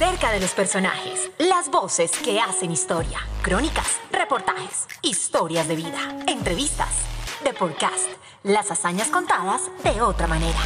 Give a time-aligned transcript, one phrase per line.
[0.00, 6.24] Más cerca de los personajes, las voces que hacen historia, crónicas, reportajes, historias de vida,
[6.26, 6.88] entrevistas,
[7.44, 8.08] de podcast,
[8.42, 10.58] las hazañas contadas de otra manera.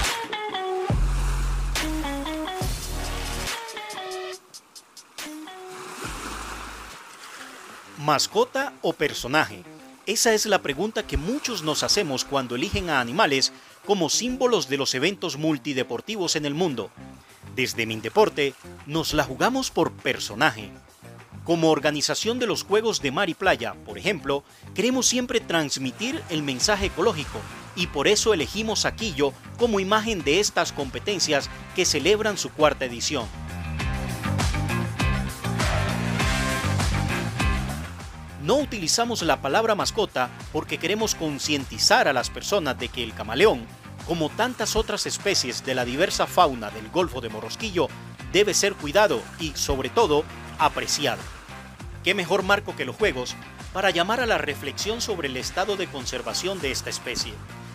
[7.98, 9.64] ¿Mascota o personaje?
[10.06, 13.52] Esa es la pregunta que muchos nos hacemos cuando eligen a animales
[13.84, 16.90] como símbolos de los eventos multideportivos en el mundo.
[17.56, 18.54] Desde Mindeporte
[18.86, 20.70] nos la jugamos por personaje.
[21.44, 24.44] Como organización de los Juegos de Mar y Playa, por ejemplo,
[24.74, 27.38] queremos siempre transmitir el mensaje ecológico
[27.76, 32.84] y por eso elegimos a Quillo como imagen de estas competencias que celebran su cuarta
[32.84, 33.26] edición.
[38.42, 43.66] No utilizamos la palabra mascota porque queremos concientizar a las personas de que el camaleón,
[44.06, 47.88] como tantas otras especies de la diversa fauna del Golfo de Morrosquillo,
[48.34, 50.24] debe ser cuidado y, sobre todo,
[50.58, 51.22] apreciado.
[52.02, 53.36] ¿Qué mejor marco que los Juegos
[53.72, 57.32] para llamar a la reflexión sobre el estado de conservación de esta especie?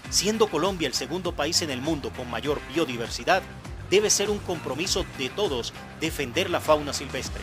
[0.09, 3.41] Siendo Colombia el segundo país en el mundo con mayor biodiversidad,
[3.89, 7.41] debe ser un compromiso de todos defender la fauna silvestre.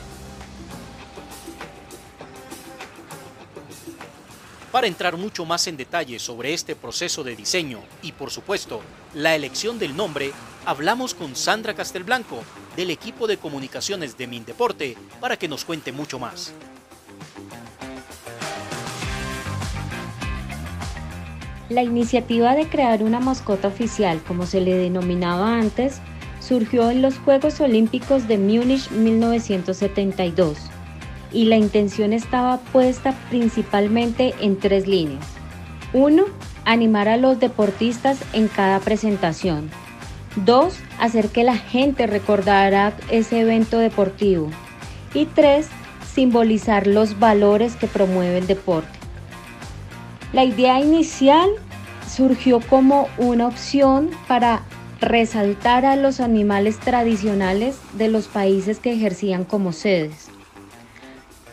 [4.70, 8.82] Para entrar mucho más en detalle sobre este proceso de diseño y por supuesto
[9.14, 10.34] la elección del nombre,
[10.66, 12.42] hablamos con Sandra Castelblanco
[12.76, 16.52] del equipo de comunicaciones de Mindeporte para que nos cuente mucho más.
[21.68, 26.00] La iniciativa de crear una mascota oficial, como se le denominaba antes,
[26.38, 30.58] surgió en los Juegos Olímpicos de Múnich 1972
[31.32, 35.26] y la intención estaba puesta principalmente en tres líneas.
[35.92, 36.26] Uno,
[36.68, 39.70] Animar a los deportistas en cada presentación.
[40.36, 44.50] Dos, Hacer que la gente recordara ese evento deportivo.
[45.14, 45.68] Y tres,
[46.14, 48.98] Simbolizar los valores que promueve el deporte.
[50.32, 51.50] La idea inicial
[52.08, 54.62] surgió como una opción para
[55.00, 60.28] resaltar a los animales tradicionales de los países que ejercían como sedes.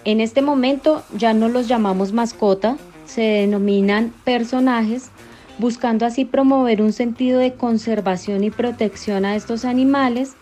[0.05, 5.11] En este momento ya no los llamamos mascota, se denominan personajes,
[5.57, 10.33] buscando así promover un sentido de conservación y protección a estos animales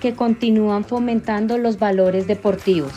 [0.00, 2.92] que continúan fomentando los valores deportivos.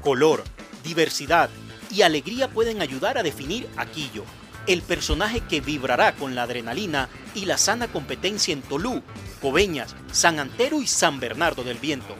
[0.00, 0.42] Color,
[0.82, 1.50] diversidad
[1.90, 4.24] y alegría pueden ayudar a definir Aquillo
[4.66, 9.02] el personaje que vibrará con la adrenalina y la sana competencia en Tolú,
[9.40, 12.14] Coveñas, San Antero y San Bernardo del Viento.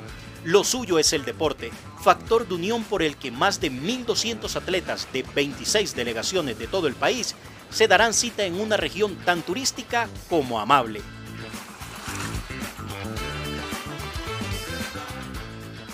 [0.45, 1.71] Lo suyo es el deporte,
[2.03, 6.87] factor de unión por el que más de 1.200 atletas de 26 delegaciones de todo
[6.87, 7.34] el país
[7.69, 11.03] se darán cita en una región tan turística como amable.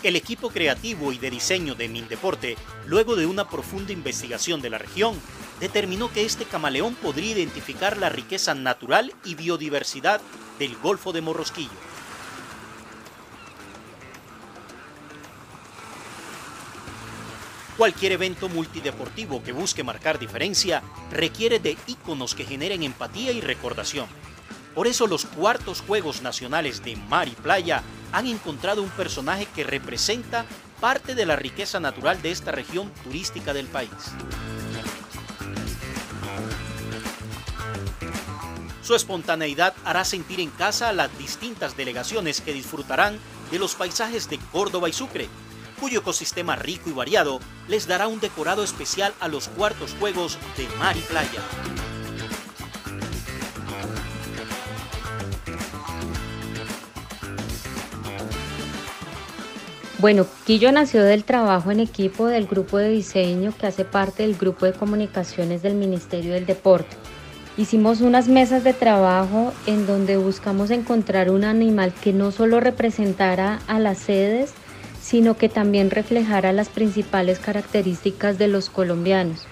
[0.04, 4.78] El equipo creativo y de diseño de Mindeporte, luego de una profunda investigación de la
[4.78, 5.20] región,
[5.58, 10.20] determinó que este camaleón podría identificar la riqueza natural y biodiversidad
[10.60, 11.95] del Golfo de Morrosquillo.
[17.76, 24.06] Cualquier evento multideportivo que busque marcar diferencia requiere de íconos que generen empatía y recordación.
[24.74, 27.82] Por eso los cuartos Juegos Nacionales de Mar y Playa
[28.12, 30.46] han encontrado un personaje que representa
[30.80, 33.90] parte de la riqueza natural de esta región turística del país.
[38.82, 43.18] Su espontaneidad hará sentir en casa a las distintas delegaciones que disfrutarán
[43.50, 45.28] de los paisajes de Córdoba y Sucre,
[45.80, 50.66] cuyo ecosistema rico y variado les dará un decorado especial a los cuartos juegos de
[50.78, 51.40] mar y playa.
[59.98, 64.36] Bueno, Quillo nació del trabajo en equipo del grupo de diseño que hace parte del
[64.36, 66.94] grupo de comunicaciones del Ministerio del Deporte.
[67.56, 73.60] Hicimos unas mesas de trabajo en donde buscamos encontrar un animal que no solo representara
[73.66, 74.52] a las sedes,
[75.06, 79.46] sino que también reflejara las principales características de los colombianos.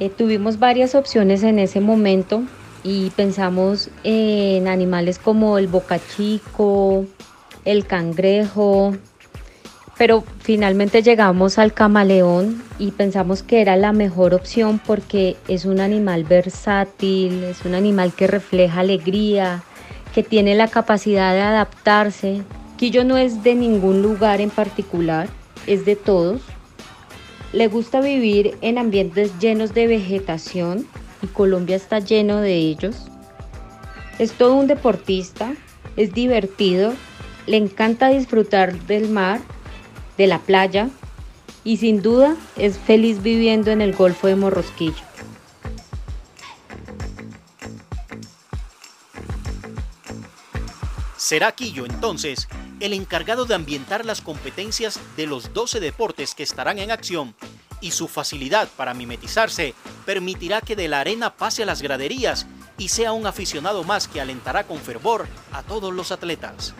[0.00, 2.42] Eh, tuvimos varias opciones en ese momento
[2.84, 7.06] y pensamos en animales como el bocachico,
[7.64, 8.94] el cangrejo,
[9.96, 15.80] pero finalmente llegamos al camaleón y pensamos que era la mejor opción porque es un
[15.80, 19.62] animal versátil, es un animal que refleja alegría,
[20.14, 22.42] que tiene la capacidad de adaptarse.
[22.82, 25.28] Quillo no es de ningún lugar en particular,
[25.68, 26.40] es de todos.
[27.52, 30.84] Le gusta vivir en ambientes llenos de vegetación,
[31.22, 32.96] y Colombia está lleno de ellos.
[34.18, 35.54] Es todo un deportista,
[35.94, 36.94] es divertido,
[37.46, 39.40] le encanta disfrutar del mar,
[40.18, 40.88] de la playa
[41.62, 45.04] y sin duda es feliz viviendo en el Golfo de Morrosquillo.
[51.16, 52.48] Será Quillo entonces
[52.82, 57.36] el encargado de ambientar las competencias de los 12 deportes que estarán en acción
[57.80, 59.74] y su facilidad para mimetizarse
[60.04, 62.44] permitirá que de la arena pase a las graderías
[62.78, 66.74] y sea un aficionado más que alentará con fervor a todos los atletas.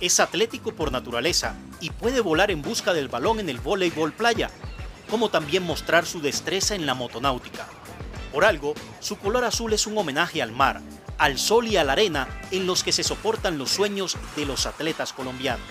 [0.00, 4.50] Es atlético por naturaleza y puede volar en busca del balón en el voleibol playa,
[5.10, 7.66] como también mostrar su destreza en la motonáutica.
[8.32, 10.80] Por algo, su color azul es un homenaje al mar,
[11.18, 14.66] al sol y a la arena en los que se soportan los sueños de los
[14.66, 15.66] atletas colombianos.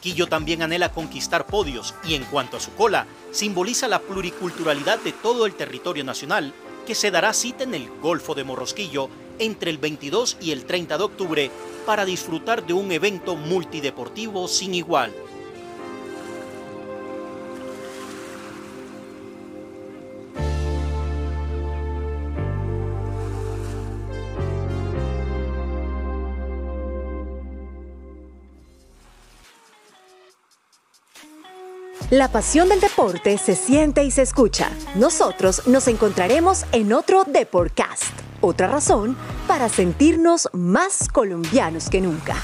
[0.00, 5.12] Quillo también anhela conquistar podios y en cuanto a su cola, simboliza la pluriculturalidad de
[5.12, 6.52] todo el territorio nacional
[6.86, 9.08] que se dará cita en el Golfo de Morrosquillo
[9.38, 11.50] entre el 22 y el 30 de octubre
[11.86, 15.12] para disfrutar de un evento multideportivo sin igual.
[32.12, 34.68] La pasión del deporte se siente y se escucha.
[34.96, 38.12] Nosotros nos encontraremos en otro Deportcast.
[38.42, 39.16] Otra razón
[39.48, 42.36] para sentirnos más colombianos que nunca.